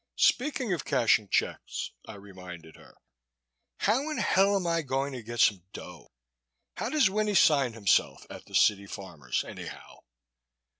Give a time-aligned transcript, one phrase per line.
[0.17, 2.95] "Speaking of cashing checks," I reminded her,
[3.81, 6.09] "how in hell am I going to get some dough?
[6.77, 9.99] How does Winnie sign himself at the City Farmers anyhow?"